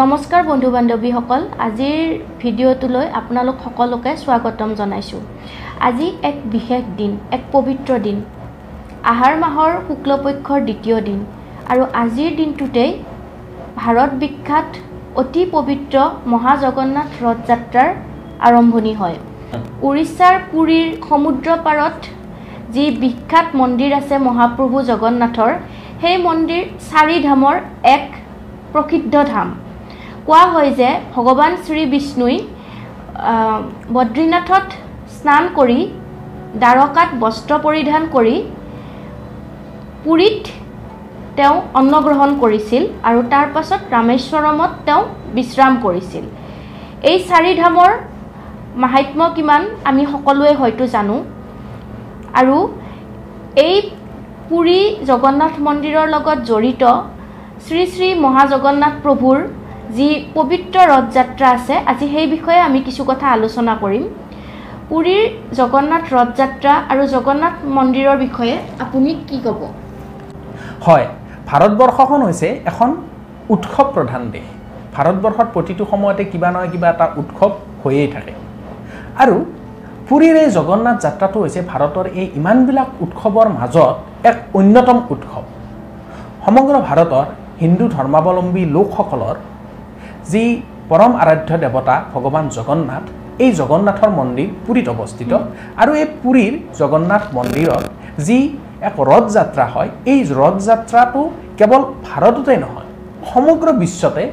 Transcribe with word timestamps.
নমস্কাৰ 0.00 0.42
বন্ধু 0.46 0.68
বান্ধৱীসকল 0.72 1.42
আজিৰ 1.66 2.00
ভিডিঅ'টোলৈ 2.40 3.06
আপোনালোক 3.20 3.56
সকলোকে 3.66 4.12
স্বাগতম 4.24 4.70
জনাইছোঁ। 4.80 5.20
আজি 5.88 6.08
এক 6.30 6.36
বিশেষ 6.54 6.82
দিন 6.98 7.12
এক 7.36 7.42
পবিত্ৰ 7.54 7.90
দিন। 8.06 8.18
আহাৰ 9.12 9.34
মাহৰ 9.44 9.72
শুক্লপক্ষৰ 9.86 10.60
দ্বিতীয় 10.68 10.98
দিন 11.08 11.18
আৰু 11.72 11.82
আজিৰ 12.02 12.30
দিনটোতেই 12.40 12.92
ভাৰত 13.80 14.10
বিখ্যাত 14.22 14.68
অতি 15.22 15.42
পবিত্ৰ 15.54 15.96
মহাজগন্নাথ 16.32 17.10
ৰথ 17.24 17.38
যাত্ৰাৰ 17.50 17.90
আৰম্ভণি 18.48 18.94
হয়। 19.00 19.18
উৰিষ্যাৰ 19.88 20.34
পুৰীৰ 20.50 20.88
সমুদ্ৰ 21.08 21.48
পাৰত 21.66 21.98
যি 22.74 22.84
বিখ্যাত 23.02 23.48
মন্দিৰ 23.60 23.92
আছে 24.00 24.16
মহাপ্ৰভু 24.28 24.76
জগন্নাথৰ 24.90 25.52
সেই 26.02 26.16
মন্দিৰ 26.26 26.64
চাৰি 26.90 27.16
ধামৰ 27.28 27.56
এক 27.96 28.04
প্ৰসিদ্ধ 28.72 29.14
ধাম। 29.34 29.48
কোৱা 30.26 30.44
হয় 30.52 30.70
যে 30.80 30.88
ভগৱান 31.14 31.52
শ্ৰী 31.64 31.82
বিষ্ণুই 31.94 32.36
বদ্ৰীনাথত 33.96 34.66
স্নান 35.16 35.44
কৰি 35.58 35.78
দ্বাৰকাত 36.62 37.10
বস্ত্ৰ 37.22 37.52
পৰিধান 37.66 38.02
কৰি 38.14 38.36
পুৰীত 40.04 40.42
তেওঁ 41.36 41.56
অন্নগ্ৰহণ 41.80 42.30
কৰিছিল 42.42 42.82
আৰু 43.08 43.20
তাৰ 43.32 43.46
পাছত 43.54 43.80
ৰামেশ্বৰমত 43.94 44.72
তেওঁ 44.86 45.02
বিশ্ৰাম 45.36 45.72
কৰিছিল। 45.84 46.24
এই 47.10 47.18
চাৰি 47.28 47.52
ধামৰ 47.62 47.90
মাহাত্ম্য 48.82 49.26
কিমান 49.36 49.62
আমি 49.88 50.02
সকলোৱে 50.12 50.52
হয়তো 50.60 50.84
জানো। 50.94 51.16
আৰু 52.40 52.56
এই 53.66 53.76
পুৰী 54.48 54.80
জগন্নাথ 55.10 55.54
মন্দিৰৰ 55.66 56.06
লগত 56.14 56.38
জড়িত 56.50 56.82
শ্ৰী 57.64 57.82
শ্ৰী 57.92 58.08
মহাজগন্নাথ 58.24 58.94
প্ৰভুৰ 59.04 59.38
যি 59.94 60.08
পবিত্ৰ 60.36 60.76
ৰথ 60.92 61.06
যাত্ৰা 61.16 61.48
আছে 61.56 61.74
আজি 61.90 62.06
সেই 62.14 62.26
বিষয়ে 62.34 62.60
আমি 62.68 62.80
কিছু 62.86 63.02
কথা 63.10 63.26
আলোচনা 63.36 63.72
কৰিম। 63.82 64.04
পুৰীৰ 64.90 65.24
জগন্নাথ 65.58 66.04
ৰথ 66.16 66.30
যাত্ৰা 66.40 66.72
আৰু 66.92 67.02
জগন্নাথ 67.14 67.56
মন্দিৰৰ 67.76 68.16
বিষয়ে 68.24 68.54
আপুনি 68.84 69.10
কি 69.28 69.38
ক'ব? 69.46 69.60
হয় 70.86 71.06
ভাৰতবৰ্ষখন 71.48 72.20
হৈছে 72.26 72.48
এখন 72.70 72.88
উৎসৱ 73.54 73.86
প্ৰধান 73.94 74.22
দেশ। 74.34 74.46
ভাৰতবৰ্ষত 74.94 75.48
প্ৰতিটো 75.54 75.84
সময়তে 75.92 76.24
কিবা 76.32 76.48
নহয় 76.54 76.70
কিবা 76.74 76.88
এটা 76.94 77.06
উৎসৱ 77.20 77.52
হৈয়েই 77.82 78.08
থাকে। 78.14 78.32
আৰু 79.22 79.36
পুৰীৰ 80.08 80.36
এই 80.42 80.48
জগন্নাথ 80.58 80.96
যাত্ৰাটো 81.04 81.38
হৈছে 81.44 81.60
ভাৰতৰ 81.72 82.06
এই 82.20 82.26
ইমানবিলাক 82.40 82.88
উৎসৱৰ 83.04 83.48
মাজত 83.58 83.94
এক 84.30 84.36
অন্যতম 84.58 84.98
উৎসৱ। 85.14 85.44
সমগ্ৰ 86.44 86.74
ভাৰতৰ 86.88 87.26
হিন্দু 87.62 87.84
ধৰ্মাৱলম্বী 87.96 88.62
লোকসকলৰ 88.76 89.36
যি 90.32 90.44
পৰম 90.90 91.12
আৰাধ্য 91.22 91.50
দেৱতা 91.64 91.94
ভগৱান 92.12 92.44
জগন্নাথ 92.56 93.04
এই 93.44 93.50
জগন্নাথৰ 93.60 94.10
মন্দিৰ 94.18 94.48
পুৰীত 94.66 94.88
অৱস্থিত। 94.94 95.32
আৰু 95.82 95.92
এই 96.02 96.06
পুৰীৰ 96.22 96.54
জগন্নাথ 96.80 97.24
মন্দিৰত 97.36 97.84
যি 98.26 98.38
এক 98.88 98.94
ৰথ 99.10 99.24
যাত্ৰা 99.36 99.64
হয় 99.74 99.90
এই 100.12 100.20
ৰথ 100.40 100.56
যাত্ৰাটো 100.68 101.20
কেৱল 101.58 101.82
ভাৰততে 102.08 102.54
নহয় 102.64 102.88
সমগ্ৰ 103.30 103.68
বিশ্বতে 103.82 104.24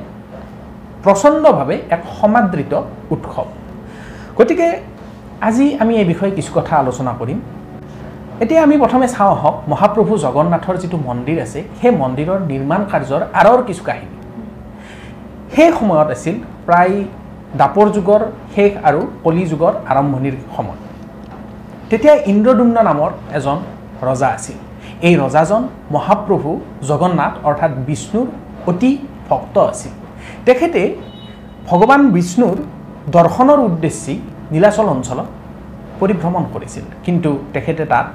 প্ৰচণ্ডভাৱে 1.04 1.76
এক 1.96 2.02
সমাদৃত 2.20 2.74
উৎসৱ। 3.14 3.48
গতিকে 4.38 4.68
আজি 5.48 5.66
আমি 5.82 5.94
এই 6.02 6.08
বিষয়ে 6.12 6.32
কিছু 6.38 6.52
কথা 6.58 6.74
আলোচনা 6.84 7.12
কৰিম। 7.20 7.40
এতিয়া 8.44 8.62
আমি 8.68 8.76
প্ৰথমে 8.84 9.08
চাওঁ 9.16 9.32
আহক 9.36 9.56
মহাপ্ৰভু 9.72 10.14
জগন্নাথৰ 10.26 10.76
যিটো 10.82 10.98
মন্দিৰ 11.08 11.38
আছে 11.46 11.60
সেই 11.80 11.94
মন্দিৰৰ 12.02 12.40
নিৰ্মাণ 12.52 12.82
কাৰ্যৰ 12.92 13.22
আঁৰৰ 13.40 13.62
কিছু 13.70 13.84
কাহিনী। 13.90 14.16
সেই 15.56 15.70
সময়ত 15.80 16.10
আছিল 16.16 16.36
প্ৰায় 16.68 16.96
দাপৰ 17.60 17.88
যুগৰ 17.96 18.22
শেষ 18.54 18.72
আৰু 18.88 19.02
কলি 19.24 19.44
যুগৰ 19.52 19.74
আৰম্ভণিৰ 19.92 20.36
সময়। 20.56 20.80
তেতিয়া 21.90 22.16
ইন্দ্ৰদুম্ন 22.32 22.78
নামৰ 22.90 23.10
এজন 23.38 23.58
ৰজা 24.08 24.30
আছিল। 24.38 24.58
এই 25.08 25.14
ৰজাজন 25.24 25.64
মহাপ্ৰভু 25.96 26.50
জগন্নাথ 26.90 27.34
অৰ্থাৎ 27.50 27.72
বিষ্ণুৰ 27.88 28.28
অতি 28.70 28.92
ভক্ত 29.30 29.56
আছিল। 29.72 29.94
তেখেতে 30.48 30.82
ভগৱান 31.70 32.02
বিষ্ণুৰ 32.16 32.58
দৰ্শনৰ 33.16 33.60
উদ্দেশ্যে 33.70 34.14
নীলাচল 34.54 34.88
অঞ্চলত 34.96 35.28
পৰিভ্ৰমণ 36.00 36.44
কৰিছিল। 36.54 36.86
কিন্তু 37.06 37.30
তেখেতে 37.54 37.84
তাত 37.92 38.08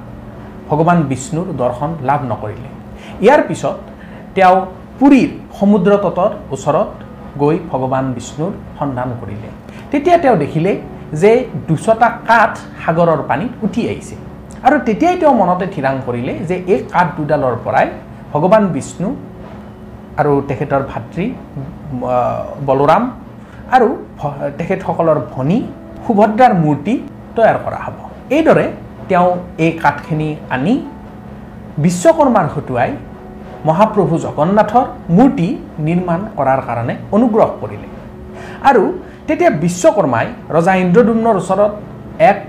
ভগৱান 0.69 0.99
বিষ্ণুৰ 1.11 1.47
দৰ্শন 1.61 1.91
লাভ 2.09 2.19
নকৰিলে। 2.31 2.69
ইয়াৰ 3.25 3.41
পিছত 3.49 3.77
তেওঁ 4.35 4.57
পুৰীৰ 4.99 5.29
সমুদ্ৰ 5.59 5.91
তটৰ 6.05 6.31
ওচৰত 6.55 6.89
গৈ 7.41 7.55
ভগৱান 7.71 8.05
বিষ্ণুৰ 8.15 8.51
সন্ধান 8.79 9.09
কৰিলে। 9.21 9.49
তেতিয়া 9.91 10.17
তেওঁ 10.23 10.37
দেখিলে 10.43 10.71
যে 11.21 11.31
দুচটা 11.67 12.07
কাঠ 12.29 12.53
সাগৰৰ 12.83 13.21
পানীত 13.29 13.51
উঠি 13.65 13.81
আহিছে। 13.91 14.15
আৰু 14.65 14.75
তেতিয়াই 14.87 15.15
তেওঁ 15.21 15.33
মনতে 15.41 15.65
থিৰাং 15.73 15.95
কৰিলে 16.07 16.33
যে 16.49 16.55
এই 16.73 16.79
কাঠ 16.93 17.07
দুডালৰ 17.17 17.55
পৰাই 17.65 17.87
ভগৱান 18.33 18.63
বিষ্ণু 18.75 19.09
আৰু 20.19 20.31
তেখেতৰ 20.49 20.83
ভাতৃ 20.91 21.25
বলোৰাম 22.69 23.03
আৰু 23.75 23.87
তেখেতসকলৰ 24.59 25.19
ভনী 25.33 25.57
সুভদ্ৰাৰ 26.05 26.53
মূৰ্তি 26.63 26.93
তৈয়াৰ 27.35 27.57
কৰা 27.65 27.79
হ'ব। 27.85 27.97
এইদৰে 28.37 28.65
তেওঁ 29.09 29.29
এই 29.65 29.71
কাঠখিনি 29.83 30.29
আনি 30.55 30.73
বিশ্বকৰ্মাৰ 31.83 32.47
হতুৱাই 32.55 32.91
মহাপ্ৰভু 33.67 34.13
জগন্নাথৰ 34.25 34.85
মূৰ্তি 35.17 35.47
নিৰ্মাণ 35.87 36.19
কৰাৰ 36.37 36.59
কাৰণে 36.67 36.93
অনুগ্ৰহ 37.15 37.47
কৰিলে। 37.61 37.87
আৰু 38.69 38.83
তেতিয়া 39.27 39.51
বিশ্বকৰ্মাই 39.63 40.27
ৰজা 40.55 40.73
ইন্দ্ৰদুম্নৰ 40.83 41.35
ওচৰত 41.41 41.71
এক 42.31 42.39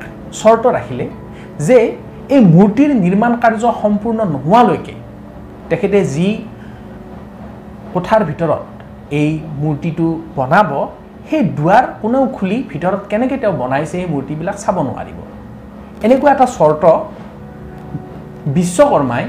চৰ্ত 0.41 0.65
ৰাখিলে 0.77 1.07
যে 1.67 1.79
এই 2.35 2.41
মূৰ্তিৰ 2.55 2.91
নিৰ্মাণ 3.05 3.33
কাৰ্য 3.43 3.65
সম্পূৰ্ণ 3.83 4.19
নোহোৱালৈকে 4.35 4.95
তেখেতে 5.71 5.99
যি 6.15 6.29
কোঠাৰ 7.95 8.21
ভিতৰত 8.31 8.65
এই 9.21 9.31
মূৰ্তিটো 9.63 10.07
বনাব 10.37 10.71
সেই 11.29 11.43
দুৱাৰ 11.59 11.85
কোনেও 12.03 12.25
খুলি 12.37 12.59
ভিতৰত 12.71 13.03
কেনেকৈ 13.11 13.37
তেওঁ 13.43 13.55
বনাইছে 13.63 13.97
এই 14.03 14.09
মূৰ্তিবিলাক 14.15 14.57
চাব 14.65 14.77
নোৱাৰিব। 14.89 15.19
এনেকুৱা 16.07 16.31
এটা 16.35 16.47
চৰ্ত 16.59 16.85
বিশ্বকৰ্মাই 18.57 19.25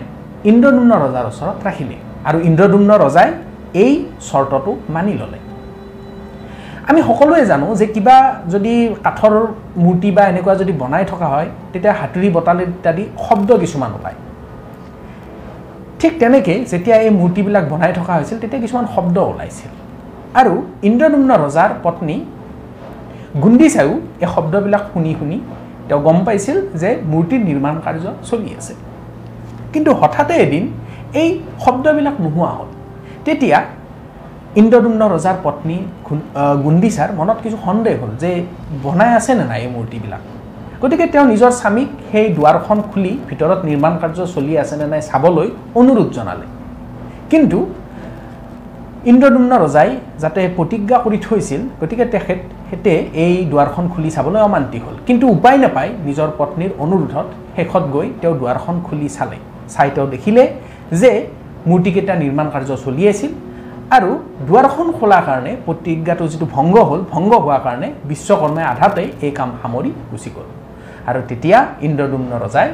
ইন্দ্ৰদুম্ন 0.50 0.92
ৰজাৰ 1.06 1.26
ওচৰত 1.32 1.58
ৰাখিলে 1.68 1.98
আৰু 2.28 2.38
ইন্দ্ৰদুম্ন 2.50 2.92
ৰজাই 3.04 3.30
এই 3.84 3.94
চৰ্তটো 4.30 4.72
মানি 4.96 5.14
ল'লে। 5.22 5.40
আমি 6.90 7.00
সকলোৱে 7.10 7.44
জানো 7.52 7.68
যে 7.80 7.86
কিবা 7.96 8.18
যদি 8.54 8.74
কাঠৰ 9.06 9.34
মূৰ্তি 9.84 10.10
বা 10.16 10.24
এনেকুৱা 10.32 10.54
যদি 10.62 10.74
বনাই 10.82 11.04
থকা 11.12 11.28
হয় 11.34 11.48
তেতিয়া 11.72 11.94
হাতুৰি 12.00 12.28
বটালি 12.36 12.64
ইত্যাদি 12.72 13.04
শব্দ 13.26 13.50
কিছুমান 13.64 13.92
ওলায়। 13.98 14.18
ঠিক 16.00 16.14
তেনেকৈ 16.22 16.58
যেতিয়া 16.72 16.96
এই 17.06 17.12
মূৰ্তিবিলাক 17.20 17.66
বনাই 17.74 17.92
থকা 18.00 18.12
হৈছিল 18.18 18.38
তেতিয়া 18.42 18.62
কিছুমান 18.66 18.86
শব্দ 18.96 19.18
ওলাইছিল। 19.32 19.72
আৰু 20.40 20.54
ইন্দ্ৰদুম্ন 20.90 21.32
ৰজাৰ 21.44 21.72
পত্নী 21.86 22.18
গুণ্ডিচায়ো 23.44 23.94
এই 24.24 24.30
শব্দবিলাক 24.36 24.84
শুনি 24.92 25.12
শুনি 25.20 25.38
তেওঁ 25.88 26.02
গম 26.08 26.18
পাইছিল 26.28 26.58
যে 26.82 26.90
মূৰ্তিৰ 27.12 27.42
নিৰ্মাণ 27.50 27.76
কাৰ্য 27.86 28.06
চলি 28.30 28.50
আছে। 28.60 28.74
কিন্তু 29.74 29.92
হঠাতে 30.00 30.34
এদিন 30.46 30.64
এই 31.22 31.30
শব্দবিলাক 31.64 32.16
নোহোৱা 32.24 32.52
হ'ল। 32.58 32.70
তেতিয়া 33.26 33.60
ইন্দ্ৰদুম্ন 34.62 35.02
ৰজাৰ 35.16 35.38
পত্নী 35.46 35.78
গুণ্ডিচাৰ 36.66 37.10
মনত 37.20 37.38
কিছু 37.44 37.58
সন্দেহ 37.66 37.94
হ'ল 38.02 38.12
যে 38.24 38.32
বনাই 38.84 39.12
আছে 39.20 39.32
নে 39.40 39.46
নাই 39.52 39.60
এই 39.66 39.70
মূৰ্তিবিলাক। 39.76 40.22
গতিকে 40.82 41.06
তেওঁ 41.14 41.26
নিজৰ 41.34 41.52
স্বামীক 41.60 41.90
সেই 42.10 42.28
দুৱাৰখন 42.38 42.78
খুলি 42.92 43.14
ভিতৰত 43.30 43.60
নিৰ্মাণ 43.70 43.94
কাৰ্য 44.02 44.20
চলি 44.36 44.54
আছে 44.64 44.76
নে 44.80 44.86
নাই 44.94 45.02
চাবলৈ 45.10 45.48
অনুৰোধ 45.80 46.10
জনালে। 46.18 46.46
কিন্তু 47.32 47.60
ইন্দ্ৰদুম্ন 49.12 49.52
ৰজাই 49.64 49.90
যাতে 50.24 50.42
প্ৰতিজ্ঞা 50.58 50.98
কৰি 51.06 51.18
থৈছিল 51.26 51.62
গতিকে 51.82 52.06
তেখেতে 52.14 52.92
এই 53.26 53.36
দুৱাৰখন 53.52 53.86
খুলি 53.94 54.10
চাবলৈ 54.16 54.42
অমান্তি 54.48 54.80
হ'ল। 54.84 54.96
কিন্তু 55.08 55.26
উপায় 55.36 55.58
নাপায় 55.64 55.92
নিজৰ 56.08 56.30
পত্নীৰ 56.40 56.72
অনুৰোধত 56.84 57.28
শেষত 57.56 57.84
গৈ 57.96 58.08
তেওঁ 58.22 58.36
দুৱাৰখন 58.42 58.76
খুলি 58.88 59.08
চালে। 59.18 59.38
চাই 59.74 59.90
তেওঁ 59.96 60.08
দেখিলে 60.16 60.44
যে 61.02 61.12
মূৰ্তিকেইটা 61.70 62.14
নিৰ্মাণ 62.24 62.48
কাৰ্য 62.54 62.70
চলি 62.86 63.04
আছিল 63.12 63.32
আৰু 63.96 64.10
দুৱাৰখন 64.48 64.88
খোলাৰ 64.98 65.24
কাৰণে 65.28 65.52
প্ৰতিজ্ঞাটো 65.66 66.26
যিটো 66.32 66.46
ভংগ 66.56 66.76
হ'ল 66.90 67.02
ভংগ 67.14 67.32
হোৱাৰ 67.44 67.62
কাৰণে 67.66 67.88
বিশ্বকৰ্মাই 68.10 68.66
আধাতে 68.74 69.04
এই 69.26 69.32
কাম 69.40 69.50
সামৰি 69.62 69.92
গুচি 70.12 70.30
গ'ল। 70.36 70.48
আৰু 71.10 71.20
তেতিয়া 71.30 71.58
ইন্দ্ৰদুম্ন 71.88 72.32
ৰজাই 72.44 72.70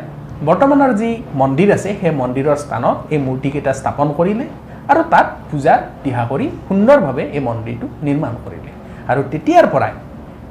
বৰ্তমানৰ 0.48 0.92
যি 1.02 1.10
মন্দিৰ 1.42 1.70
আছে 1.78 1.90
সেই 2.00 2.14
মন্দিৰৰ 2.22 2.58
স্থানত 2.64 2.98
এই 3.14 3.20
মূৰ্তিকেইটা 3.28 3.72
স্থাপন 3.80 4.08
কৰিলে 4.18 4.46
আৰু 4.92 5.02
তাত 5.14 5.28
পূজা 5.50 5.74
দিহা 6.04 6.24
কৰি 6.32 6.46
সুন্দৰভাৱে 6.68 7.24
এই 7.38 7.42
মন্দিৰটো 7.50 7.88
নিৰ্মাণ 8.08 8.34
কৰিলে। 8.46 8.72
আৰু 9.12 9.22
তেতিয়াৰ 9.32 9.66
পৰাই 9.74 9.94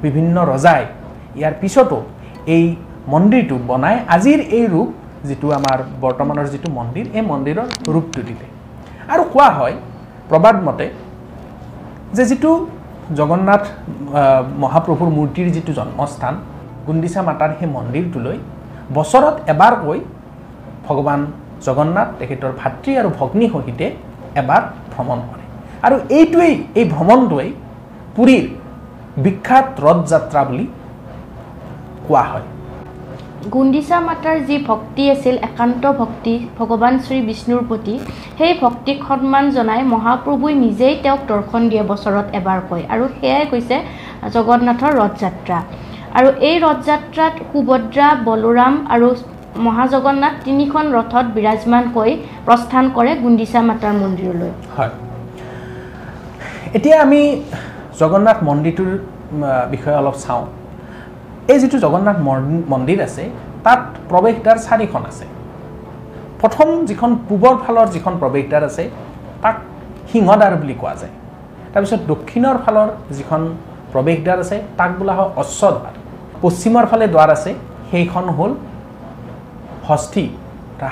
বিভিন্ন 0.05 0.35
ৰজাই 0.51 0.83
ইয়াৰ 1.39 1.53
পিছতো 1.61 1.97
এই 2.55 2.65
মন্দিৰটো 3.13 3.55
বনাই 3.69 3.95
আজিৰ 4.15 4.39
এই 4.57 4.65
ৰূপ 4.73 4.89
যিটো 5.27 5.47
আমাৰ 5.59 5.77
বৰ্তমানৰ 6.03 6.47
যিটো 6.53 6.69
মন্দিৰ 6.79 7.05
এই 7.17 7.23
মন্দিৰৰ 7.31 7.67
ৰূপটো 7.93 8.21
দিলে। 8.27 8.45
আৰু 9.13 9.23
কোৱা 9.33 9.49
হয় 9.57 9.75
প্ৰবাদ 10.29 10.55
মতে 10.67 10.85
যে 12.17 12.23
যিটো 12.29 12.51
জগন্নাথ 13.19 13.63
মহাপ্ৰভুৰ 14.63 15.09
মূৰ্তিৰ 15.17 15.47
যিটো 15.55 15.71
জন্মস্থান 15.79 16.33
গুণ্ডিচা 16.87 17.21
মাতাৰ 17.29 17.51
সেই 17.59 17.69
মন্দিৰটোলৈ 17.77 18.37
বছৰত 18.97 19.35
এবাৰকৈ 19.53 19.99
ভগৱান 20.87 21.21
জগন্নাথ 21.65 22.09
তেখেতৰ 22.19 22.51
ভাতৃ 22.61 22.91
আৰু 23.01 23.09
ভগ্নী 23.19 23.47
সহিতে 23.53 23.85
এবাৰ 24.41 24.61
ভ্ৰমণ 24.93 25.19
কৰে। 25.29 25.43
আৰু 25.85 25.95
এইটোৱেই 26.17 26.55
এই 26.79 26.85
ভ্ৰমণটোৱেই 26.93 27.49
পুৰীৰ 28.15 28.45
বিখ্যাত 29.23 29.67
ৰথ 29.85 29.99
যাত্ৰা 30.11 30.41
বুলি 30.49 30.65
কোৱা 32.07 32.23
হয়। 32.31 32.45
গুণ্ডিচা 33.53 33.97
মাতাৰ 34.07 34.37
যি 34.47 34.55
ভক্তি 34.69 35.03
আছিল 35.13 35.35
একান্ত 35.49 35.83
ভক্তি 35.99 36.33
ভগৱান 36.57 36.93
শ্ৰী 37.05 37.19
বিষ্ণুৰ 37.29 37.61
প্ৰতি 37.69 37.95
সেই 38.37 38.53
ভক্তিক 38.63 38.97
সন্মান 39.09 39.45
জনাই 39.57 39.81
মহাপ্ৰভুই 39.93 40.53
নিজেই 40.65 40.95
তেওঁক 41.03 41.21
দৰ্শন 41.31 41.61
দিয়ে 41.71 41.83
বছৰত 41.91 42.25
এবাৰকৈ। 42.39 42.81
আৰু 42.93 43.05
সেয়াই 43.17 43.45
কৈছে 43.51 43.75
জগন্নাথৰ 44.35 44.93
ৰথযাত্ৰা। 45.01 45.57
আৰু 46.17 46.29
এই 46.49 46.55
ৰথযাত্ৰাত 46.65 47.33
সুভদ্ৰা 47.49 48.07
বলোৰাম 48.27 48.73
আৰু 48.93 49.07
মহাজগন্নাথ 49.67 50.35
তিনিখন 50.45 50.85
ৰথত 50.97 51.25
বিৰাজমানকৈ 51.37 52.11
প্ৰস্থান 52.47 52.85
কৰে 52.95 53.11
গুণ্ডিচা 53.23 53.59
মাতাৰ 53.69 53.93
মন্দিৰলৈ। 54.03 54.51
হয়। 54.75 54.93
এতিয়া 56.77 56.97
আমি 57.05 57.21
জগন্নাথ 57.99 58.39
মন্দিৰটোৰ 58.49 58.91
বিষয়ে 59.73 59.97
অলপ 60.01 60.15
চাওঁ। 60.23 60.43
এই 61.53 61.57
যিটো 61.61 61.77
জগন্নাথ 61.85 62.17
মন- 62.27 62.63
মন্দিৰ 62.71 62.99
আছে 63.07 63.23
তাত 63.65 63.81
প্ৰৱেশদ্বাৰ 64.09 64.57
চাৰিখন 64.67 65.01
আছে। 65.11 65.25
প্ৰথম 66.41 66.67
যিখন 66.89 67.11
পূবৰ 67.27 67.55
ফালৰ 67.63 67.87
যিখন 67.95 68.13
প্ৰৱেশদ্বাৰ 68.21 68.63
আছে 68.69 68.83
তাক 69.43 69.55
সিংহদ্বাৰ 70.11 70.53
বুলি 70.61 70.75
কোৱা 70.81 70.95
যায়। 71.01 71.13
তাৰপিছত 71.73 72.01
দক্ষিণৰ 72.11 72.57
ফালৰ 72.65 72.89
যিখন 73.17 73.41
প্ৰৱেশদ্বাৰ 73.91 74.37
আছে 74.43 74.57
তাক 74.79 74.91
বোলা 74.99 75.13
হয় 75.17 75.29
অশ্বদ্বাৰ। 75.41 75.95
পশ্চিমৰ 76.43 76.85
ফালে 76.91 77.05
দ্বাৰ 77.15 77.29
আছে 77.35 77.51
সেইখন 77.91 78.25
হ'ল 78.37 78.51
অৰ্থাৎ 79.93 80.15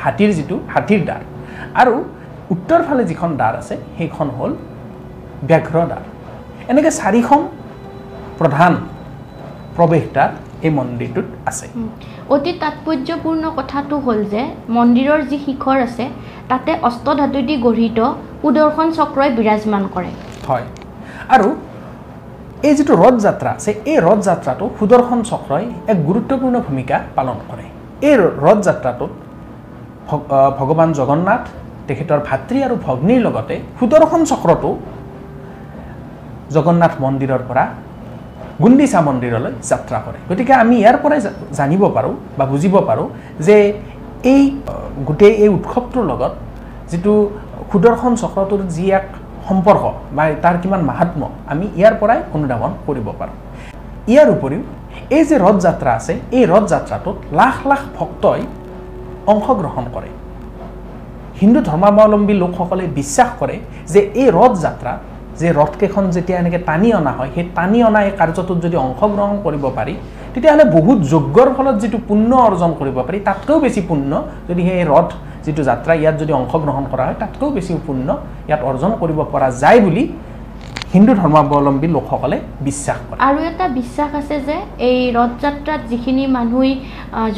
হাতীৰ 0.03 0.31
যিটো 0.37 0.55
হাতীৰ 0.73 1.01
দ্বাৰ। 1.07 1.21
আৰু 1.81 1.93
উত্তৰ 2.53 2.81
ফালে 2.87 3.03
যিখন 3.11 3.29
দ্বাৰ 3.39 3.53
আছে 3.61 3.75
সেইখন 3.97 4.27
হ'ল 4.37 4.51
ব্যাঘ্ৰ 5.49 5.75
দ্বাৰ। 5.91 6.03
এনেকৈ 6.71 6.91
চাৰিখন 7.01 7.41
প্ৰধান 8.39 8.73
প্ৰৱেশদ্বাৰ 9.75 10.29
এই 10.65 10.71
মন্দিৰটোত 10.79 11.27
আছে। 11.49 11.65
অতি 12.35 12.51
তাৎপৰ্যপূৰ্ণ 12.61 13.43
কথাটো 13.59 13.95
হ'ল 14.05 14.19
যে 14.33 14.41
মন্দিৰৰ 14.77 15.21
যি 15.29 15.37
শিখৰ 15.45 15.77
আছে 15.87 16.05
তাতে 16.51 16.71
অষ্টধাতুদি 16.89 17.55
গঢ়িত 17.65 17.99
সুদৰ্শন 18.41 18.87
চক্ৰই 18.97 19.29
বিৰাজমান 19.37 19.83
কৰে। 19.95 20.11
হয়। 20.49 20.65
আৰু 21.35 21.49
এই 22.67 22.73
যিটো 22.77 22.93
ৰথ 23.03 23.15
যাত্ৰা 23.25 23.49
আছে 23.57 23.71
এই 23.91 23.97
ৰথ 24.07 24.19
যাত্ৰাটো 24.29 24.65
সুদৰ্শন 24.79 25.19
চক্ৰই 25.31 25.65
এক 25.91 25.97
গুৰুত্বপূৰ্ণ 26.09 26.55
ভূমিকা 26.67 26.95
পালন 27.17 27.37
কৰে। 27.49 27.65
এই 28.07 28.15
ৰথ 28.45 28.59
যাত্ৰাটোত 28.67 29.11
ভগৱান 30.59 30.89
জগন্নাথ 30.99 31.43
তেখেতৰ 31.87 32.19
ভাতৃ 32.29 32.57
আৰু 32.67 32.75
ভগ্নীৰ 32.87 33.21
লগতে 33.27 33.55
সুদৰ্শন 33.79 34.21
চক্ৰটো 34.31 34.69
জগন্নাথ 36.55 36.93
মন্দিৰৰ 37.03 37.41
পৰা 37.49 37.63
গুণ্ডিচা 38.63 38.99
মন্দিৰলৈ 39.07 39.51
যাত্ৰা 39.69 39.99
কৰে। 40.05 40.19
গতিকে 40.29 40.53
আমি 40.63 40.75
ইয়াৰ 40.81 40.97
পৰাই 41.03 41.19
জানিব 41.59 41.81
পাৰোঁ 41.95 42.13
বা 42.37 42.45
বুজিব 42.51 42.75
পাৰোঁ 42.89 43.07
যে 43.47 43.55
এই 44.33 44.41
গোটেই 45.07 45.33
এই 45.43 45.49
উৎসৱটোৰ 45.57 46.05
লগত 46.11 46.33
যিটো 46.91 47.13
সুদৰ্শন 47.71 48.13
চক্ৰটোৰ 48.23 48.61
যি 48.75 48.85
এক 48.99 49.07
সম্পৰ্ক 49.47 49.83
বা 50.15 50.23
তাৰ 50.43 50.55
কিমান 50.61 50.81
মাহাত্ম 50.89 51.21
আমি 51.51 51.65
ইয়াৰ 51.79 51.95
পৰাই 52.01 52.19
অনুধাৱন 52.35 52.71
কৰিব 52.87 53.07
পাৰোঁ। 53.19 53.35
ইয়াৰ 54.11 54.27
উপৰিও 54.35 54.61
এই 55.17 55.23
যে 55.29 55.35
ৰথ 55.45 55.57
যাত্ৰা 55.65 55.91
আছে 55.99 56.13
এই 56.37 56.43
ৰথ 56.51 56.63
যাত্ৰাটোত 56.73 57.17
লাখ 57.39 57.55
লাখ 57.71 57.81
ভক্তই 57.97 58.41
অংশগ্ৰহণ 59.33 59.85
কৰে। 59.95 60.09
হিন্দু 61.41 61.59
ধৰ্মাৱলম্বী 61.69 62.33
লোকসকলে 62.43 62.85
বিশ্বাস 62.99 63.29
কৰে 63.39 63.55
যে 63.93 63.99
এই 64.21 64.27
ৰথ 64.37 64.53
যাত্ৰা 64.65 64.93
যে 65.39 65.47
ৰথকেইখন 65.59 66.03
যেতিয়া 66.15 66.37
এনেকৈ 66.41 66.59
টানি 66.69 66.89
অনা 66.99 67.11
হয় 67.17 67.29
সেই 67.35 67.45
টানি 67.57 67.79
অনা 67.87 67.99
এই 68.07 68.13
কাৰ্যটোত 68.19 68.57
যদি 68.65 68.75
অংশগ্ৰহণ 68.87 69.35
কৰিব 69.45 69.65
পাৰি 69.77 69.93
তেতিয়াহ'লে 70.33 70.65
বহুত 70.77 70.97
যজ্ঞৰ 71.13 71.49
ফলত 71.57 71.75
যিটো 71.83 71.97
পুণ্য 72.09 72.31
অৰ্জন 72.47 72.71
কৰিব 72.79 72.97
পাৰি 73.07 73.17
তাতকৈও 73.27 73.59
বেছি 73.65 73.81
পুণ্য 73.89 74.11
যদি 74.49 74.61
সেই 74.67 74.83
ৰথ 74.93 75.09
যিটো 75.45 75.61
যাত্ৰা 75.69 75.93
ইয়াত 76.01 76.15
যদি 76.21 76.33
অংশগ্ৰহণ 76.41 76.83
কৰা 76.91 77.03
হয় 77.07 77.17
তাতকৈও 77.21 77.51
বেছি 77.57 77.71
পুণ্য 77.87 78.07
ইয়াত 78.49 78.61
অৰ্জন 78.69 78.91
কৰিব 79.01 79.19
পৰা 79.33 79.47
যায় 79.61 79.79
বুলি 79.85 80.03
হিন্দু 80.93 81.13
ধৰ্মাৱলম্বী 81.21 81.87
লোকসকলে 81.95 82.37
বিশ্বাস 82.67 82.99
কৰে। 83.07 83.17
আৰু 83.27 83.39
এটা 83.49 83.65
বিশ্বাস 83.79 84.11
আছে 84.19 84.35
যে 84.47 84.55
এই 84.89 84.99
ৰথযাত্ৰাত 85.17 85.81
যিখিনি 85.91 86.23
মানুহে 86.37 86.71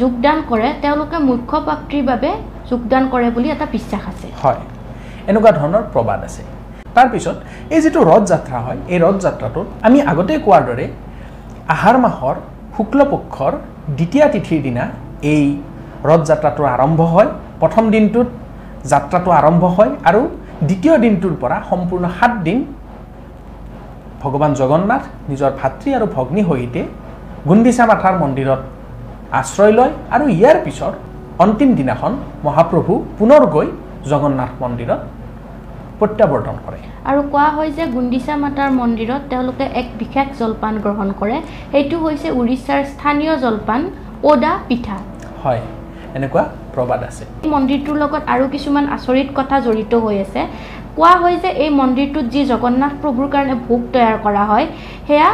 যোগদান 0.00 0.38
কৰে 0.50 0.68
তেওঁলোকে 0.84 1.18
মুখ্য 1.30 1.54
প্ৰাপ্তিৰ 1.66 2.04
বাবে 2.10 2.30
যোগদান 2.70 3.02
কৰে 3.12 3.28
বুলি 3.36 3.48
এটা 3.54 3.66
বিশ্বাস 3.76 4.02
আছে। 4.12 4.26
হয় 4.42 4.60
এনেকুৱা 5.30 5.50
ধৰণৰ 5.60 5.84
প্ৰবাদ 5.94 6.20
আছে। 6.28 6.42
তাৰপিছত 6.96 7.36
এই 7.74 7.80
যিটো 7.84 8.00
ৰথ 8.10 8.22
যাত্ৰা 8.32 8.58
হয় 8.66 8.78
এই 8.92 8.98
ৰথ 9.04 9.16
যাত্ৰাটোত 9.26 9.66
আমি 9.86 9.98
আগতেই 10.12 10.38
কোৱাৰ 10.46 10.62
দৰে 10.68 10.86
আহাৰ 11.74 11.96
মাহৰ 12.04 12.36
শুক্লপক্ষৰ 12.76 13.52
দ্বিতীয়া 13.98 14.26
তিথিৰ 14.34 14.60
দিনা 14.66 14.84
এই 15.32 15.44
ৰথ 16.10 16.22
যাত্ৰাটো 16.30 16.62
আৰম্ভ 16.74 17.00
হয়। 17.14 17.28
প্ৰথম 17.60 17.84
দিনটোত 17.94 18.28
যাত্ৰাটো 18.92 19.30
আৰম্ভ 19.40 19.62
হয় 19.76 19.92
আৰু 20.08 20.20
দ্বিতীয় 20.68 20.94
দিনটোৰ 21.04 21.34
পৰা 21.42 21.56
সম্পূৰ্ণ 21.70 22.04
সাত 22.18 22.32
দিন 22.46 22.58
ভগৱান 24.22 24.52
জগন্নাথ 24.60 25.02
নিজৰ 25.30 25.50
ভাতৃ 25.60 25.88
আৰু 25.98 26.06
ভগ্নী 26.16 26.42
সহিতে 26.48 26.80
গুণ্ডিচা 27.48 27.84
মাথাৰ 27.90 28.14
মন্দিৰত 28.22 28.60
আশ্ৰয় 29.40 29.72
লয় 29.78 29.92
আৰু 30.14 30.24
ইয়াৰ 30.36 30.56
পিছত 30.64 30.94
অন্তিম 31.44 31.70
দিনাখন 31.78 32.12
মহাপ্ৰভু 32.46 32.92
পুনৰ 33.18 33.42
গৈ 33.54 33.68
জগন্নাথ 34.10 34.52
মন্দিৰত 34.62 35.00
প্ৰত্যাৱৰ্তন 35.98 36.56
কৰে। 36.66 36.78
আৰু 37.10 37.20
কোৱা 37.32 37.48
হয় 37.56 37.70
যে 37.78 37.84
গুণ্ডিচা 37.94 38.34
মাতাৰ 38.44 38.70
মন্দিৰত 38.80 39.22
তেওঁলোকে 39.30 39.64
এক 39.80 39.86
বিশেষ 40.00 40.26
জলপান 40.40 40.74
গ্ৰহণ 40.84 41.08
কৰে। 41.20 41.36
সেইটো 41.72 41.96
হৈছে 42.04 42.28
উৰিষ্যাৰ 42.40 42.80
স্থানীয় 42.92 43.34
জলপান 43.44 43.80
ওদা 44.30 44.52
পিঠা। 44.68 44.96
হয় 45.42 45.60
এনেকুৱা 46.16 46.44
প্ৰবাদ 46.74 47.00
আছে। 47.08 47.24
এই 47.44 47.50
মন্দিৰটোৰ 47.54 47.96
লগত 48.02 48.22
আৰু 48.34 48.44
কিছুমান 48.54 48.84
আচৰিত 48.96 49.28
কথা 49.38 49.56
জড়িত 49.66 49.92
হৈ 50.04 50.16
আছে। 50.24 50.40
কোৱা 50.96 51.14
হয় 51.22 51.36
যে 51.44 51.50
এই 51.64 51.70
মন্দিৰটোত 51.80 52.26
যি 52.34 52.40
জগন্নাথ 52.52 52.92
প্ৰভুৰ 53.02 53.26
কাৰণে 53.34 53.54
ভোগ 53.66 53.80
তৈয়াৰ 53.92 54.16
কৰা 54.26 54.44
হয় 54.50 54.66
সেয়া 55.08 55.28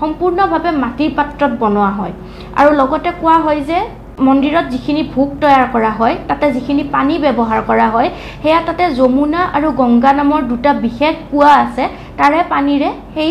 সম্পূৰ্ণভাৱে 0.00 0.70
মাটিৰ 0.84 1.10
পাত্ৰত 1.18 1.52
বনোৱা 1.62 1.90
হয়। 1.98 2.12
আৰু 2.60 2.70
লগতে 2.80 3.10
কোৱা 3.22 3.38
হয় 3.46 3.60
যে 3.70 3.78
মন্দিৰত 4.26 4.66
যিখিনি 4.72 5.02
ভোগ 5.14 5.28
তৈয়াৰ 5.42 5.66
কৰা 5.74 5.92
হয় 6.00 6.14
তাতে 6.28 6.46
যিখিনি 6.56 6.82
পানী 6.94 7.14
ব্যৱহাৰ 7.24 7.60
কৰা 7.70 7.86
হয় 7.94 8.08
সেয়া 8.42 8.60
তাতে 8.68 8.84
যমুনা 8.98 9.40
আৰু 9.56 9.68
গংগা 9.80 10.12
নামৰ 10.20 10.40
দুটা 10.50 10.70
বিশেষ 10.84 11.14
কুঁৱা 11.30 11.52
আছে 11.64 11.84
তাৰে 12.18 12.38
পানীৰে 12.52 12.90
সেই 13.14 13.30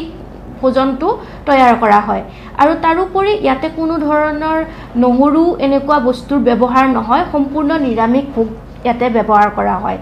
ভোজনটো 0.61 1.07
তৈয়াৰ 1.47 1.75
কৰা 1.83 1.99
হয়। 2.07 2.23
আৰু 2.61 2.71
তাৰোপৰি 2.85 3.33
ইয়াতে 3.45 3.67
কোনো 3.79 3.93
ধৰণৰ 4.07 4.59
নহৰু 5.03 5.41
এনেকুৱা 5.65 5.97
বস্তুৰ 6.07 6.39
ব্যৱহাৰ 6.47 6.85
নহয় 6.97 7.23
সম্পূৰ্ণ 7.33 7.69
নিৰামিষ 7.85 8.25
ভোগ 8.35 8.47
ইয়াতে 8.85 9.05
ব্যৱহাৰ 9.15 9.49
কৰা 9.57 9.75
হয়। 9.83 9.99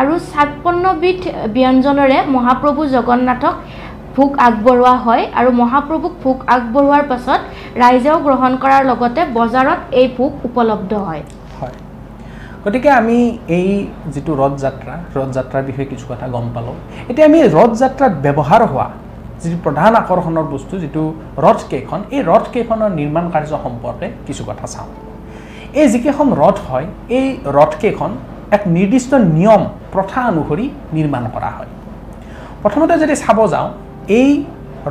আৰু 0.00 0.12
ছাপন্নবিধ 0.30 1.20
ব্যঞ্জনেৰে 1.56 2.18
মহাপ্ৰভু 2.34 2.80
জগন্নাথক 2.94 3.54
ভোগ 4.16 4.30
আগবঢ়োৱা 4.46 4.94
হয় 5.04 5.24
আৰু 5.38 5.50
মহাপ্ৰভুক 5.62 6.14
ভোগ 6.24 6.36
আগবঢ়োৱাৰ 6.54 7.04
পাছত 7.10 7.40
ৰাইজেও 7.82 8.16
গ্ৰহণ 8.26 8.52
কৰাৰ 8.62 8.82
লগতে 8.90 9.20
বজাৰত 9.38 9.80
এই 10.00 10.06
ভোগ 10.16 10.30
উপলব্ধ 10.48 10.92
হয়। 11.08 11.22
গতিকে 12.64 12.90
আমি 13.00 13.18
এই 13.58 13.68
যিটো 14.14 14.32
ৰথ 14.42 14.54
যাত্ৰা 14.64 14.94
ৰথ 15.16 15.30
যাত্ৰাৰ 15.36 15.62
বিষয়ে 15.68 15.88
কিছু 15.92 16.04
কথা 16.10 16.26
গম 16.34 16.46
পালোঁ। 16.54 16.76
এতিয়া 17.10 17.26
আমি 17.30 17.38
ৰথ 17.56 17.72
যাত্ৰাত 17.82 18.12
ব্যৱহাৰ 18.24 18.62
হোৱা 18.70 18.88
যিটো 19.42 19.58
প্ৰধান 19.66 19.92
আকৰ্ষণৰ 20.02 20.46
বস্তু 20.54 20.74
যিটো 20.82 21.02
ৰথকেইখন 21.46 22.00
এই 22.14 22.20
ৰথকেইখনৰ 22.32 22.90
নিৰ্মাণ 23.00 23.24
কাৰ্য 23.34 23.52
সম্পৰ্কে 23.64 24.06
কিছু 24.26 24.42
কথা 24.50 24.66
চাওঁ। 24.72 24.88
এই 25.80 25.86
যিকেইখন 25.92 26.28
ৰথ 26.42 26.56
হয় 26.68 26.86
এই 27.18 27.26
ৰথকেইখন 27.58 28.10
এক 28.56 28.62
নিৰ্দিষ্ট 28.76 29.12
নিয়ম 29.36 29.62
প্ৰথা 29.94 30.20
অনুসৰি 30.30 30.66
নিৰ্মাণ 30.96 31.24
কৰা 31.34 31.50
হয়। 31.56 31.70
প্ৰথমতে 32.62 32.94
যদি 33.02 33.14
চাব 33.24 33.38
যাওঁ 33.54 33.68
এই 34.18 34.30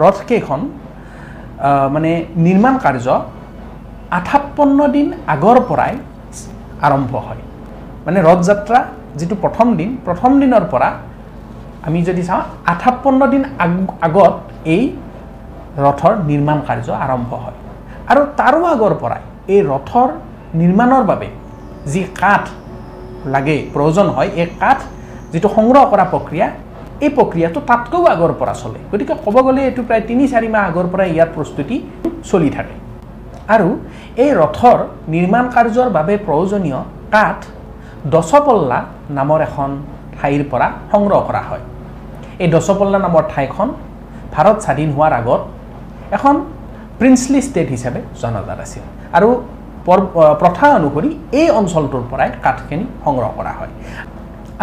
ৰথকেইখন 0.04 0.60
মানে 1.94 2.12
নিৰ্মাণ 2.46 2.76
কাৰ্য 2.84 3.08
আঠাৱন্ন 4.20 4.80
দিন 4.96 5.08
আগৰ 5.34 5.58
পৰাই 5.70 5.94
আৰম্ভ 6.88 7.12
হয়। 7.28 7.42
মানে 8.06 8.20
ৰথযাত্ৰা 8.30 8.80
যিটো 9.20 9.36
প্ৰথম 9.44 9.68
দিন 9.80 9.90
প্ৰথম 10.08 10.32
দিনৰ 10.42 10.64
পৰা 10.74 10.90
আমি 11.88 12.00
যদি 12.10 12.22
চাওঁ 12.30 12.44
আঠাৱন্ন 12.74 13.22
দিন 13.34 13.44
আগ 13.64 13.74
আগত 14.08 14.36
এই 14.76 14.84
ৰথৰ 15.86 16.14
নিৰ্মাণ 16.30 16.58
কাৰ্য 16.68 16.88
আৰম্ভ 17.06 17.32
হয়। 17.44 17.58
আৰু 18.12 18.22
তাৰো 18.40 18.62
আগৰ 18.76 18.94
পৰাই 19.02 19.22
এই 19.54 19.62
ৰথৰ 19.72 20.10
নিৰ্মাণৰ 20.62 21.04
বাবে 21.12 21.28
যি 21.92 22.02
কাঠ 22.22 22.44
লাগে 23.34 23.58
প্ৰয়োজন 23.74 24.08
হয় 24.16 24.30
এই 24.42 24.48
কাঠ 24.62 24.80
যিটো 25.32 25.48
সংগ্ৰহ 25.58 25.84
কৰা 25.92 26.06
প্ৰক্ৰিয়া 26.14 26.48
এই 27.06 27.10
প্ৰক্ৰিয়াটো 27.18 27.60
তাতকৈও 27.70 28.06
আগৰ 28.14 28.32
পৰা 28.40 28.54
চলে। 28.62 28.80
গতিকে 28.92 29.14
ক'ব 29.26 29.36
গ'লে 29.46 29.62
এইটো 29.70 29.82
প্ৰায় 29.88 30.04
তিনি 30.10 30.24
চাৰি 30.32 30.48
মাহ 30.54 30.64
আগৰ 30.70 30.88
পৰা 30.94 31.04
ইয়াৰ 31.14 31.30
প্ৰস্তুতি 31.36 31.78
চলি 32.30 32.50
থাকে। 32.58 32.76
আৰু 33.54 33.68
এই 34.24 34.32
ৰথৰ 34.42 34.78
নিৰ্মাণ 35.14 35.46
কাৰ্যৰ 35.56 35.90
বাবে 35.98 36.14
প্ৰয়োজনীয় 36.28 36.80
কাঠ 37.14 37.40
দচপল্লা 38.14 38.80
নামৰ 39.18 39.40
এখন 39.48 39.70
ঠাইৰ 40.18 40.42
পৰা 40.52 40.68
সংগ্ৰহ 40.92 41.20
কৰা 41.28 41.42
হয়। 41.50 41.64
এই 42.44 42.48
দচপল্লা 42.54 43.00
নামৰ 43.06 43.24
ঠাইখন 43.34 43.68
ভাৰত 44.34 44.58
স্বাধীন 44.66 44.90
হোৱাৰ 44.96 45.14
আগত 45.22 45.42
এখন 46.18 46.36
প্ৰিন্সলি 47.00 47.40
ষ্টেট 47.48 47.68
হিচাপে 47.76 48.00
জনাজাত 48.22 48.60
আছিল। 48.66 48.84
আৰু 49.18 49.30
পৰ 49.88 50.00
প্ৰথা 50.42 50.66
অনুসৰি 50.80 51.10
এই 51.40 51.48
অঞ্চলটোৰ 51.60 52.04
পৰাই 52.12 52.30
কাঠখিনি 52.46 52.86
সংগ্ৰহ 53.06 53.30
কৰা 53.40 53.54
হয়। 53.60 53.72